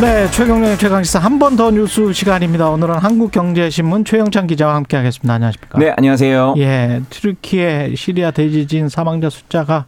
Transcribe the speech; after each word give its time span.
네, 0.00 0.30
최경영의 0.30 0.78
최강시사 0.78 1.18
한 1.18 1.38
번 1.38 1.56
더 1.56 1.70
뉴스 1.72 2.12
시간입니다. 2.12 2.68
오늘은 2.70 2.96
한국경제신문 2.96 4.04
최영찬 4.04 4.46
기자와 4.46 4.74
함께하겠습니다. 4.76 5.34
안녕하십니까? 5.34 5.78
네, 5.78 5.92
안녕하세요. 5.96 6.54
예, 6.58 7.02
튀르키예 7.10 7.96
시리아 7.96 8.30
대지진 8.30 8.88
사망자 8.88 9.28
숫자가 9.28 9.86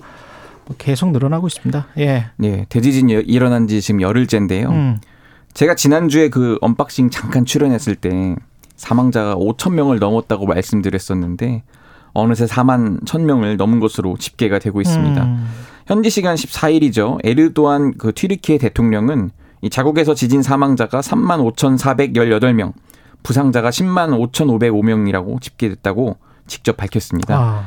뭐 0.66 0.74
계속 0.78 1.10
늘어나고 1.12 1.46
있습니다. 1.46 1.86
예. 1.98 2.26
네, 2.36 2.66
대지진이 2.68 3.12
일어난 3.26 3.68
지 3.68 3.80
지금 3.80 4.00
열흘째인데요. 4.00 4.68
음. 4.70 4.98
제가 5.54 5.74
지난주에 5.76 6.28
그 6.28 6.58
언박싱 6.60 7.10
잠깐 7.10 7.44
출연했을 7.44 7.94
때 7.94 8.34
사망자가 8.76 9.36
5천 9.36 9.74
명을 9.74 9.98
넘었다고 10.00 10.46
말씀드렸었는데 10.46 11.62
어느새 12.14 12.46
4만 12.46 13.04
1천 13.04 13.20
명을 13.22 13.56
넘은 13.56 13.78
것으로 13.78 14.16
집계가 14.16 14.58
되고 14.58 14.80
있습니다. 14.80 15.22
음. 15.22 15.46
현지 15.86 16.10
시간 16.10 16.34
14일이죠. 16.34 17.18
에르도안 17.24 17.94
그 17.98 18.12
튀르키의 18.12 18.58
대통령은 18.58 19.30
이 19.62 19.70
자국에서 19.70 20.14
지진 20.14 20.42
사망자가 20.42 21.00
3만 21.00 21.54
5,418명, 21.54 22.72
부상자가 23.22 23.70
10만 23.70 24.10
5,505명이라고 24.32 25.40
집계됐다고 25.40 26.16
직접 26.46 26.76
밝혔습니다. 26.76 27.36
아. 27.36 27.64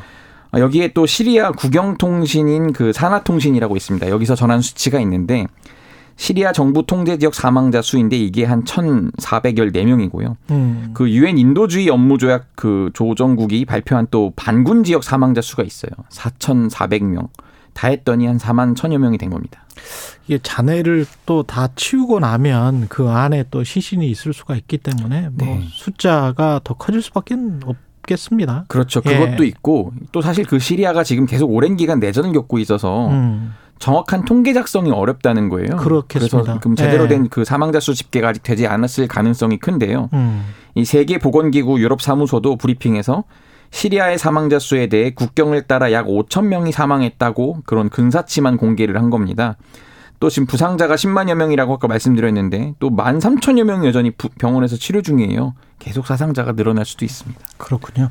아. 0.51 0.59
여기에 0.59 0.89
또 0.93 1.05
시리아 1.05 1.51
국영통신인 1.51 2.73
그 2.73 2.93
산하통신이라고 2.93 3.75
있습니다. 3.75 4.09
여기서 4.09 4.35
전한 4.35 4.61
수치가 4.61 4.99
있는데 4.99 5.47
시리아 6.15 6.51
정부 6.51 6.85
통제 6.85 7.17
지역 7.17 7.33
사망자 7.33 7.81
수인데 7.81 8.15
이게 8.15 8.45
한 8.45 8.63
1,414명이고요. 8.63 10.35
음. 10.51 10.91
그 10.93 11.09
유엔 11.09 11.39
인도주의 11.39 11.89
업무 11.89 12.19
조약 12.19 12.49
그 12.55 12.91
조정국이 12.93 13.65
발표한 13.65 14.07
또 14.11 14.31
반군 14.35 14.83
지역 14.83 15.03
사망자 15.03 15.41
수가 15.41 15.63
있어요. 15.63 15.91
4,400명. 16.11 17.29
다 17.73 17.87
했더니 17.87 18.27
한 18.27 18.37
4만 18.37 18.75
천여 18.75 18.97
명이 18.99 19.17
된 19.17 19.29
겁니다. 19.29 19.63
이게 20.27 20.39
잔해를 20.41 21.05
또 21.25 21.43
다 21.43 21.67
치우고 21.75 22.19
나면 22.19 22.87
그 22.89 23.09
안에 23.09 23.45
또 23.51 23.63
시신이 23.63 24.09
있을 24.09 24.33
수가 24.33 24.55
있기 24.55 24.77
때문에 24.77 25.29
뭐 25.33 25.47
네. 25.47 25.65
숫자가 25.69 26.61
더 26.63 26.73
커질 26.75 27.01
수밖에 27.01 27.35
없겠습니다. 27.65 28.65
그렇죠. 28.67 29.01
그것도 29.01 29.43
예. 29.43 29.47
있고 29.47 29.91
또 30.11 30.21
사실 30.21 30.45
그 30.45 30.59
시리아가 30.59 31.03
지금 31.03 31.25
계속 31.25 31.51
오랜 31.51 31.75
기간 31.75 31.99
내전을 31.99 32.31
겪고 32.33 32.59
있어서 32.59 33.09
음. 33.09 33.53
정확한 33.79 34.23
통계 34.23 34.53
작성이 34.53 34.91
어렵다는 34.91 35.49
거예요. 35.49 35.75
그렇겠습니다. 35.75 36.41
그래서 36.41 36.59
그럼 36.59 36.75
제대로 36.75 37.03
예. 37.05 37.07
된그 37.09 37.43
사망자 37.43 37.79
수 37.79 37.93
집계가 37.93 38.29
아직 38.29 38.43
되지 38.43 38.65
않았을 38.67 39.07
가능성이 39.07 39.57
큰데요. 39.57 40.09
음. 40.13 40.45
이 40.75 40.85
세계 40.85 41.17
보건기구 41.17 41.79
유럽 41.81 42.01
사무소도 42.01 42.55
브리핑에서 42.55 43.25
시리아의 43.73 44.19
사망자 44.19 44.59
수에 44.59 44.85
대해 44.85 45.09
국경을 45.09 45.63
따라 45.63 45.91
약 45.91 46.05
5천 46.05 46.45
명이 46.45 46.71
사망했다고 46.71 47.63
그런 47.65 47.89
근사치만 47.89 48.57
공개를 48.57 48.97
한 48.97 49.09
겁니다. 49.09 49.57
또 50.19 50.29
지금 50.29 50.45
부상자가 50.45 50.95
10만여 50.95 51.33
명이라고 51.33 51.73
아까 51.73 51.87
말씀드렸는데 51.87 52.75
또 52.79 52.91
1만 52.91 53.19
3천여 53.19 53.63
명이 53.63 53.87
여전히 53.87 54.11
병원에서 54.11 54.77
치료 54.77 55.01
중이에요. 55.01 55.55
계속 55.83 56.07
사상자가 56.07 56.53
늘어날 56.53 56.85
수도 56.85 57.03
있습니다. 57.03 57.39
그렇군요. 57.57 58.09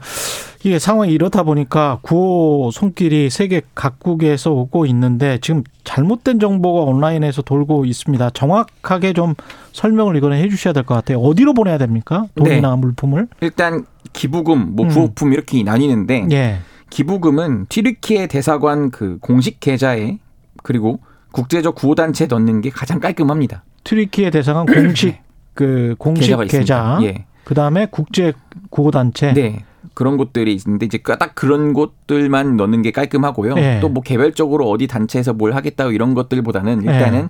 이게 0.63 0.79
상황이 0.79 1.11
이렇다 1.13 1.43
보니까 1.43 2.01
구호 2.03 2.71
손길이 2.71 3.31
세계 3.31 3.63
각국에서 3.75 4.53
오고 4.53 4.85
있는데 4.87 5.39
지금 5.41 5.65
잘못된 5.85 6.39
정보가 6.39 6.83
온라인에서 6.83 7.41
돌고 7.41 7.87
있습니다. 7.87 8.31
정확하게 8.31 9.15
좀 9.15 9.35
설명을 9.73 10.17
이거는 10.17 10.37
해 10.37 10.49
주셔야 10.51 10.75
될 10.75 10.83
것 10.85 10.95
같아요. 10.95 11.19
어디로 11.21 11.55
보내야 11.55 11.79
됩니까? 11.79 12.27
돈이나 12.35 12.71
네. 12.71 12.77
물품을? 12.77 13.29
일단 13.41 13.87
기부금, 14.13 14.77
뭐 14.77 14.87
부호품 14.89 15.29
음. 15.29 15.33
이렇게 15.33 15.63
나뉘는데 15.63 16.27
예. 16.33 16.59
기부금은 16.91 17.67
튀르키예 17.71 18.27
대사관 18.27 18.91
그 18.91 19.17
공식 19.23 19.61
계좌에 19.61 20.19
그리고 20.63 21.01
국제적 21.33 21.75
구호단체에 21.77 22.27
넣는 22.27 22.61
게 22.61 22.69
가장 22.69 23.01
깔끔합니다. 23.01 23.65
튀르키예 23.85 24.29
대사관 24.31 24.67
공식 24.67 25.07
네. 25.07 25.23
그 25.55 25.95
공식 25.99 26.37
계좌. 26.49 26.99
예. 27.03 27.25
그 27.45 27.55
다음에 27.55 27.87
국제 27.91 28.33
구호단체. 28.71 29.35
네. 29.35 29.65
그런 29.95 30.17
곳들이 30.17 30.55
있는데 30.55 30.87
이제 30.87 30.99
딱 31.19 31.35
그런 31.35 31.73
곳들만 31.73 32.57
넣는 32.57 32.83
게 32.83 32.93
깔끔하고요. 32.93 33.55
예. 33.59 33.81
또뭐 33.81 34.01
개별적으로 34.03 34.71
어디 34.71 34.87
단체에서 34.87 35.35
뭘 35.35 35.55
하겠다고 35.55 35.91
이런 35.93 36.15
것들보다는 36.15 36.83
일단은 36.83 37.29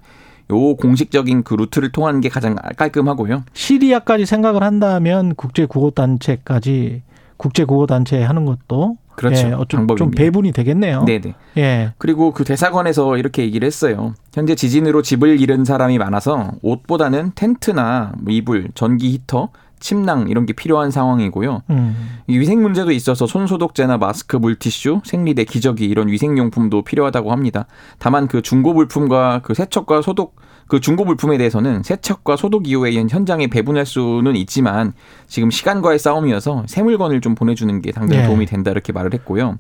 예. 0.51 0.55
요 0.55 0.77
공식적인 0.77 1.45
그 1.45 1.55
루트를 1.55 1.93
통하는 1.93 2.21
게 2.21 2.29
가장 2.29 2.57
깔끔하고요. 2.77 3.45
시리아까지 3.53 4.27
생각을 4.27 4.63
한다면 4.63 5.35
국제 5.35 5.67
구호 5.67 5.91
단체까지 5.91 7.03
국제 7.37 7.65
구호 7.65 7.87
단체 7.87 8.23
하는 8.23 8.45
것도 8.45 8.97
그렇죠. 9.17 9.49
예, 9.49 9.53
어좀 9.53 9.87
좀 9.97 10.11
배분이 10.11 10.53
되겠네요. 10.53 11.05
네네. 11.05 11.35
예. 11.59 11.93
그리고 11.99 12.33
그 12.33 12.45
대사관에서 12.45 13.17
이렇게 13.17 13.43
얘기를 13.43 13.67
했어요. 13.67 14.15
현재 14.33 14.55
지진으로 14.55 15.03
집을 15.03 15.41
잃은 15.41 15.65
사람이 15.65 15.99
많아서 15.99 16.53
옷보다는 16.63 17.33
텐트나 17.35 18.13
뭐 18.19 18.33
이불, 18.33 18.69
전기 18.75 19.11
히터, 19.13 19.51
침낭 19.83 20.29
이런 20.29 20.47
게 20.47 20.55
필요한 20.55 20.91
상황이고요. 20.91 21.63
음. 21.69 22.19
위생 22.29 22.63
문제도 22.63 22.91
있어서 22.91 23.27
손 23.27 23.47
소독제나 23.47 23.99
마스크, 23.99 24.37
물티슈, 24.37 25.03
생리대, 25.05 25.45
기저귀 25.45 25.85
이런 25.85 26.09
위생 26.09 26.39
용품도 26.39 26.83
필요하다고 26.83 27.33
합니다. 27.33 27.67
다만 27.99 28.29
그 28.29 28.41
중고 28.41 28.73
물품과 28.73 29.41
그 29.43 29.53
세척과 29.53 30.01
소독 30.01 30.37
그 30.69 30.81
중고 30.81 31.05
물품에 31.05 31.37
대해서는 31.37 31.83
세척과 31.83 32.37
소독 32.37 32.67
이후에 32.67 32.95
현장에 33.11 33.49
배분할 33.49 33.85
수는 33.85 34.37
있지만 34.37 34.95
지금 35.27 35.51
시간과의 35.51 35.99
싸움이어서 35.99 36.65
새 36.67 36.83
물건을 36.83 37.21
좀 37.21 37.35
보내주는 37.35 37.83
게 37.83 37.93
당장 37.93 38.21
네. 38.21 38.27
도움이 38.27 38.47
된다 38.47 38.71
이렇게 38.71 38.93
말을 38.93 39.13
했고요. 39.13 39.59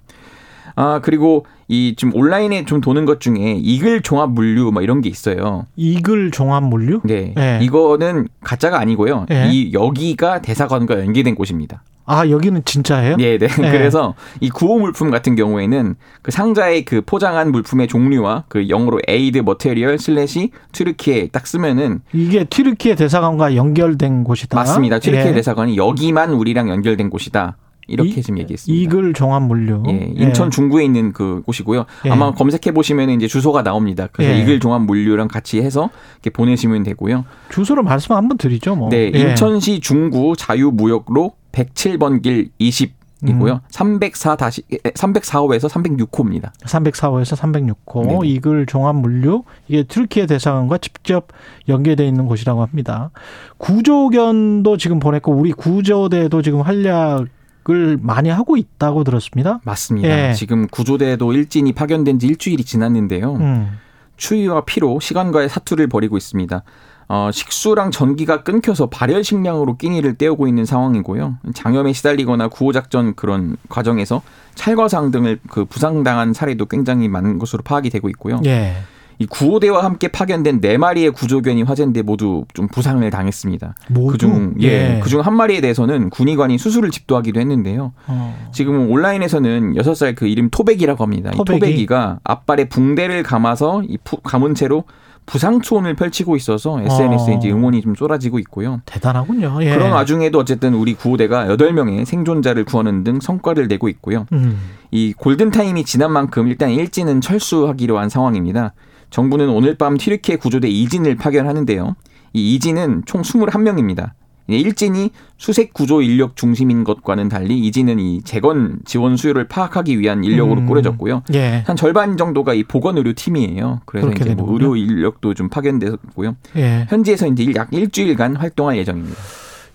아 0.74 1.00
그리고 1.02 1.44
이 1.72 1.94
지금 1.96 2.14
온라인에 2.14 2.66
좀 2.66 2.82
도는 2.82 3.06
것 3.06 3.18
중에 3.18 3.56
이글 3.58 4.02
종합 4.02 4.30
물류 4.30 4.70
뭐 4.72 4.82
이런 4.82 5.00
게 5.00 5.08
있어요. 5.08 5.66
이글 5.76 6.30
종합 6.30 6.64
물류? 6.64 7.00
네. 7.02 7.32
네. 7.34 7.60
이거는 7.62 8.28
가짜가 8.42 8.78
아니고요. 8.78 9.24
네. 9.30 9.48
이 9.50 9.72
여기가 9.72 10.42
대사관과 10.42 11.00
연계된 11.00 11.34
곳입니다. 11.34 11.82
아 12.04 12.28
여기는 12.28 12.62
진짜예요? 12.66 13.16
네, 13.16 13.38
네. 13.38 13.46
네. 13.46 13.70
그래서 13.70 14.14
이 14.40 14.50
구호 14.50 14.80
물품 14.80 15.10
같은 15.10 15.34
경우에는 15.34 15.94
그 16.20 16.30
상자에 16.30 16.82
그 16.82 17.00
포장한 17.00 17.50
물품의 17.52 17.88
종류와 17.88 18.44
그 18.48 18.68
영어로 18.68 19.00
aid 19.08 19.38
material 19.38 19.98
slash 19.98 20.50
Türkiye 20.72 21.28
딱 21.28 21.46
쓰면은 21.46 22.00
이게 22.12 22.44
튀르키예 22.44 22.96
대사관과 22.96 23.56
연결된 23.56 24.24
곳이다. 24.24 24.54
맞습니다. 24.56 24.98
튀르키예 24.98 25.30
예. 25.30 25.32
대사관이 25.32 25.78
여기만 25.78 26.34
우리랑 26.34 26.68
연결된 26.68 27.08
곳이다. 27.08 27.56
이렇게 27.86 28.10
이, 28.10 28.22
지금 28.22 28.38
얘기했습니다. 28.38 28.82
이글 28.82 29.12
종합 29.14 29.42
물류. 29.42 29.82
예, 29.88 30.12
인천 30.14 30.46
예. 30.46 30.50
중구에 30.50 30.84
있는 30.84 31.12
그 31.12 31.42
곳이고요. 31.44 31.84
예. 32.06 32.10
아마 32.10 32.32
검색해 32.32 32.72
보시면 32.72 33.10
이제 33.10 33.26
주소가 33.26 33.62
나옵니다. 33.62 34.08
그래서 34.12 34.32
예. 34.32 34.40
이글 34.40 34.60
종합 34.60 34.82
물류랑 34.82 35.28
같이 35.28 35.60
해서 35.60 35.90
이렇게 36.14 36.30
보내시면 36.30 36.82
되고요. 36.82 37.24
주소를 37.50 37.82
말씀 37.82 38.14
한번 38.14 38.38
드리죠, 38.38 38.76
뭐. 38.76 38.88
네, 38.88 39.10
예. 39.14 39.18
인천시 39.18 39.80
중구 39.80 40.34
자유무역로 40.36 41.32
107번 41.52 42.22
길 42.22 42.50
20. 42.58 43.02
이고요. 43.28 43.52
음. 43.52 43.58
304 43.70 44.36
다시 44.36 44.62
304호에서 44.62 45.68
306호입니다. 45.68 46.50
304호에서 46.64 47.36
306호 47.36 48.22
네. 48.22 48.28
이글 48.28 48.66
종합 48.66 48.96
물류 48.96 49.44
이게 49.68 49.84
트르키예 49.84 50.26
대사관과 50.26 50.78
직접 50.78 51.28
연계돼 51.68 52.04
있는 52.06 52.26
곳이라고 52.26 52.62
합니다. 52.62 53.10
구조견도 53.58 54.76
지금 54.76 54.98
보냈고 54.98 55.32
우리 55.32 55.52
구조대도 55.52 56.42
지금 56.42 56.62
활약 56.62 57.26
을 57.70 57.98
많이 58.02 58.28
하고 58.28 58.56
있다고 58.56 59.04
들었습니다. 59.04 59.60
맞습니다. 59.64 60.30
예. 60.30 60.32
지금 60.34 60.66
구조대도 60.66 61.32
일진이 61.32 61.72
파견된 61.72 62.18
지 62.18 62.26
일주일이 62.26 62.64
지났는데요. 62.64 63.34
음. 63.34 63.78
추위와 64.16 64.64
피로 64.64 64.98
시간과의 64.98 65.48
사투를 65.48 65.86
벌이고 65.86 66.16
있습니다. 66.16 66.62
어, 67.08 67.30
식수랑 67.32 67.90
전기가 67.90 68.42
끊겨서 68.42 68.86
발열 68.86 69.22
식량으로 69.22 69.76
끼니를 69.76 70.14
때우고 70.14 70.48
있는 70.48 70.64
상황이고요. 70.64 71.38
장염에 71.54 71.92
시달리거나 71.92 72.48
구호작전 72.48 73.14
그런 73.14 73.56
과정에서 73.68 74.22
찰과상 74.54 75.10
등을 75.10 75.38
그 75.48 75.64
부상당한 75.64 76.32
사례도 76.32 76.66
굉장히 76.66 77.08
많은 77.08 77.38
것으로 77.38 77.62
파악이 77.62 77.90
되고 77.90 78.08
있고요. 78.08 78.40
예. 78.46 78.76
이 79.22 79.26
구호대와 79.26 79.84
함께 79.84 80.08
파견된 80.08 80.60
네 80.60 80.76
마리의 80.78 81.12
구조견이 81.12 81.62
화재인데 81.62 82.02
모두 82.02 82.44
좀 82.54 82.66
부상을 82.66 83.08
당했습니다. 83.08 83.74
그중 84.10 84.54
예, 84.60 84.96
예. 84.96 85.00
그중 85.00 85.20
한 85.20 85.36
마리에 85.36 85.60
대해서는 85.60 86.10
군의관이 86.10 86.58
수술을 86.58 86.90
집도하기도 86.90 87.38
했는데요. 87.38 87.92
어. 88.08 88.48
지금 88.52 88.90
온라인에서는 88.90 89.76
여섯 89.76 89.94
살 89.94 90.12
그 90.14 90.26
이름 90.26 90.50
토백이라고 90.50 91.02
합니다. 91.02 91.30
토백이? 91.30 91.56
이 91.56 91.60
토백이가 91.60 92.18
앞발에 92.24 92.68
붕대를 92.68 93.22
감아서 93.22 93.82
이 93.84 93.96
감은 94.24 94.54
채로 94.54 94.84
부상초원을 95.24 95.94
펼치고 95.94 96.36
있어서 96.36 96.82
SNS에 96.82 97.34
어. 97.34 97.38
이제 97.38 97.50
응원이 97.50 97.80
좀 97.80 97.94
쏟아지고 97.94 98.38
있고요. 98.40 98.80
대단하군요. 98.84 99.58
예. 99.62 99.70
그런 99.70 99.92
와중에도 99.92 100.38
어쨌든 100.38 100.74
우리 100.74 100.94
구호대가 100.94 101.46
8명의 101.46 102.04
생존자를 102.04 102.64
구하는 102.64 103.04
등 103.04 103.20
성과를 103.20 103.68
내고 103.68 103.88
있고요. 103.88 104.26
음. 104.32 104.58
이 104.90 105.14
골든타임이 105.16 105.84
지난 105.84 106.12
만큼 106.12 106.48
일단 106.48 106.70
일진은 106.70 107.20
철수하기로 107.20 107.98
한 107.98 108.08
상황입니다. 108.08 108.74
정부는 109.12 109.50
오늘 109.50 109.76
밤 109.76 109.96
튀르키예 109.96 110.36
구조대 110.36 110.68
이진을 110.68 111.16
파견하는데요. 111.16 111.94
이 112.32 112.54
이진은 112.54 113.02
총 113.06 113.22
21명입니다. 113.22 114.10
일진이 114.48 115.10
수색 115.38 115.72
구조 115.72 116.02
인력 116.02 116.34
중심인 116.36 116.82
것과는 116.82 117.28
달리 117.28 117.58
이진은 117.60 118.00
이 118.00 118.22
재건 118.22 118.80
지원 118.84 119.16
수요를 119.16 119.46
파악하기 119.48 119.98
위한 120.00 120.24
인력으로 120.24 120.62
음. 120.62 120.66
꾸려졌고요. 120.66 121.22
예. 121.34 121.62
한 121.66 121.76
절반 121.76 122.16
정도가 122.16 122.52
이 122.54 122.64
보건 122.64 122.98
의료 122.98 123.12
팀이에요. 123.12 123.80
그래서 123.86 124.10
이제 124.10 124.34
뭐 124.34 124.52
의료 124.52 124.74
인력도 124.76 125.34
좀 125.34 125.48
파견됐고요. 125.48 126.36
예. 126.56 126.86
현지에서 126.88 127.28
이제 127.28 127.52
약 127.54 127.68
일주일간 127.72 128.36
활동할 128.36 128.76
예정입니다. 128.78 129.16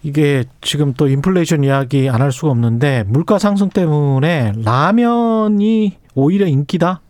이게 0.04 0.44
지금 0.62 0.94
또 0.94 1.08
인플레이션 1.08 1.64
이야기 1.64 2.10
안 2.10 2.22
할 2.22 2.32
수가 2.32 2.52
없는데 2.52 3.06
물가 3.08 3.40
상승 3.40 3.70
때문에 3.70 4.52
라면이 4.64 5.94
오히려 6.14 6.46
인기다. 6.46 7.02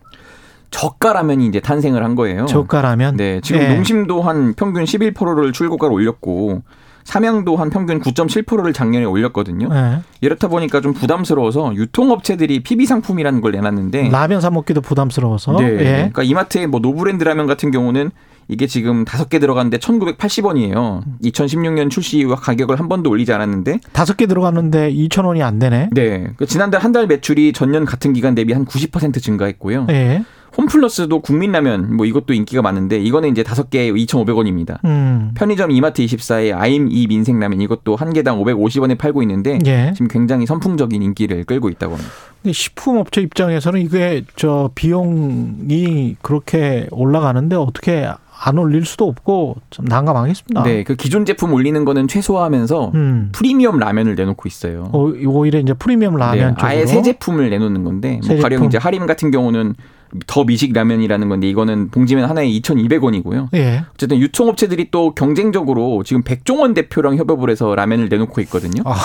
저가 0.72 1.14
라면이 1.14 1.48
이제 1.48 1.60
탄생을 1.60 2.04
한 2.04 2.16
거예요. 2.16 2.46
저가 2.46 2.81
라면. 2.81 3.18
네, 3.18 3.40
지금 3.42 3.62
네. 3.62 3.74
농심도 3.74 4.22
한 4.22 4.54
평균 4.54 4.84
11%를 4.84 5.54
출고가로 5.54 5.94
올렸고 5.94 6.62
삼양도 7.04 7.56
한 7.56 7.69
평균 7.69 8.02
9.7%를 8.02 8.74
작년에 8.74 9.06
올렸거든요. 9.06 9.69
네. 9.69 10.00
이렇다 10.19 10.50
보니까 10.50 10.81
좀 10.81 10.94
부담스러워서 10.94 11.74
유통업체들이 11.75 12.64
PB 12.64 12.86
상품이라는 12.86 13.40
걸 13.40 13.54
내놨는데 13.54 14.10
라면 14.10 14.42
사 14.42 14.50
먹기도 14.50 14.81
부담스러워서. 14.81 15.54
네. 15.54 15.66
예. 15.66 15.78
그러니까 15.78 16.24
이마트의 16.24 16.68
뭐 16.68 16.81
노브랜드 16.81 17.24
라면 17.24 17.48
같은 17.48 17.72
경우는 17.72 18.12
이게 18.50 18.68
지금 18.68 19.04
다섯 19.06 19.30
개 19.30 19.40
들어갔는데 19.40 19.78
1,980원이에요. 19.78 21.02
2016년 21.24 21.90
출시 21.90 22.20
이후 22.20 22.36
가격을 22.36 22.80
한 22.80 22.88
번도 22.90 23.10
올리지 23.10 23.31
않았는데 23.34 23.80
다섯 23.94 24.18
개 24.18 24.25
들어갔는데 24.25 24.92
2,000원이 24.94 25.42
안 25.42 25.60
되네. 25.60 25.90
네. 25.94 26.28
그 26.38 26.46
지난달 26.46 26.81
한 26.81 26.92
달 26.92 27.08
매출이 27.08 27.54
전년 27.54 27.86
같은 27.86 28.13
기간 28.13 28.36
대비 28.36 28.54
한 28.54 28.66
90% 28.66 29.22
증가했고요. 29.22 29.86
네. 29.86 30.24
홈플러스도 30.58 31.22
국민라면 31.22 31.96
뭐 31.96 32.06
이것도 32.06 32.34
인기가 32.34 32.62
많은데 32.62 33.00
이거는 33.00 33.30
이제 33.30 33.44
다섯 33.44 33.70
개에 33.70 33.92
2,500원입니다. 33.92 34.84
음. 34.86 35.32
편의점 35.36 35.72
이마트 35.72 36.04
24의 36.04 36.56
아임 36.56 36.88
이 36.92 37.08
민생라면 37.08 37.62
이것도 37.62 37.96
한 37.96 38.14
개당 38.14 38.42
550원에 38.44 38.98
팔고 38.98 39.22
있는데 39.24 39.60
예. 39.66 39.92
지금 39.94 40.08
굉장히 40.08 40.46
선풍적인 40.46 41.02
인기를 41.02 41.44
끌고 41.44 41.70
있다고 41.70 41.96
합니다. 41.96 42.12
식품업체 42.52 43.22
입장에서는 43.22 43.82
이게 43.82 44.24
저 44.36 44.70
비용이 44.76 46.16
그렇게 46.22 46.88
올라가는데 46.92 47.56
어떻게 47.56 48.08
안 48.40 48.58
올릴 48.58 48.86
수도 48.86 49.08
없고 49.08 49.56
좀 49.70 49.86
난감하겠습니다. 49.86 50.64
네, 50.64 50.84
그 50.84 50.96
기존 50.96 51.26
제품 51.26 51.54
올리는 51.54 51.84
거는 51.84 52.08
최소화하면서 52.08 52.92
음. 52.94 53.30
프리미엄 53.32 53.80
라면을 53.80 54.16
내놓고 54.16 54.48
있어요. 54.48 54.90
어, 54.94 55.12
오히려 55.26 55.60
이제 55.60 55.74
프리미엄 55.74 56.16
라면 56.18 56.56
네, 56.56 56.64
아예 56.64 56.86
새 56.86 57.02
제품을 57.02 57.50
내놓는 57.50 57.84
건데 57.84 58.20
뭐 58.26 58.40
가령 58.40 58.66
이제 58.66 58.78
하림 58.78 59.08
같은 59.08 59.32
경우는 59.32 59.76
더 60.25 60.44
미식 60.44 60.74
라면이라는 60.74 61.30
건데 61.30 61.50
이거는 61.50 61.89
봉지면 61.89 62.30
하나에 62.30 62.48
2,200원이고요. 62.48 63.50
예. 63.56 63.83
어쨌든 63.94 64.18
유통업체들이 64.19 64.89
또 64.92 65.13
경쟁적으로 65.13 66.04
지금 66.04 66.24
백종원 66.24 66.74
대표랑 66.74 67.18
협업을 67.18 67.50
해서 67.50 67.75
라면을 67.75 68.09
내놓고 68.09 68.42
있거든요. 68.42 68.83
아. 68.86 68.95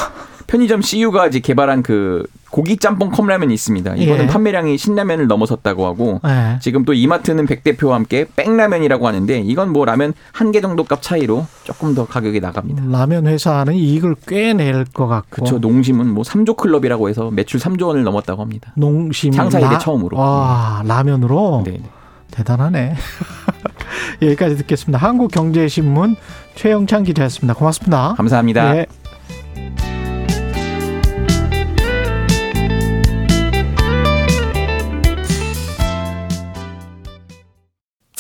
편의점 0.47 0.83
CU가 0.83 1.27
이제 1.27 1.41
개발한 1.41 1.83
그 1.83 2.25
고기 2.51 2.77
짬뽕 2.77 3.11
컵라면이 3.11 3.55
있습니다. 3.55 3.95
이거는 3.97 4.25
예. 4.25 4.27
판매량이 4.27 4.77
신라면을 4.77 5.27
넘어섰다고 5.27 5.87
하고 5.87 6.21
예. 6.27 6.59
지금 6.61 6.85
또 6.85 6.93
이마트는 6.93 7.47
백 7.47 7.65
대표와 7.65 7.95
함께 7.97 8.27
뺑라면이라고 8.37 9.07
하는데 9.07 9.39
이건 9.41 9.71
뭐 9.73 9.85
라면 9.87 10.13
한 10.33 10.53
개 10.53 10.61
정도 10.61 10.85
값 10.85 11.01
차이로 11.01 11.47
조금 11.65 11.95
더 11.95 12.05
가격이 12.07 12.41
나갑니다. 12.41 12.85
라면 12.91 13.27
회사는 13.27 13.73
이익을 13.75 14.17
꽤 14.27 14.53
낼 14.53 14.85
것 14.93 15.07
같고. 15.07 15.29
그렇죠. 15.31 15.59
농심은 15.59 16.09
뭐 16.13 16.25
3조 16.25 16.57
클럽이라고 16.59 17.09
해서 17.09 17.31
매출 17.31 17.59
3조 17.59 17.87
원을 17.87 18.03
넘었다고 18.05 18.43
합니다. 18.43 18.73
농심 18.77 19.33
상사 19.33 19.59
이래 19.59 19.79
처음으로. 19.79 20.19
아, 20.21 20.83
라면으로. 20.87 21.63
네. 21.65 21.81
대단하네. 22.33 22.95
여기까지 24.23 24.57
듣겠습니다. 24.59 24.99
한국경제신문 24.99 26.17
최영찬 26.55 27.05
기자였습니다. 27.05 27.55
고맙습니다. 27.55 28.15
감사합니다. 28.17 28.73
네. 28.73 28.87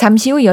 잠시 0.03 0.33
후 0.33 0.45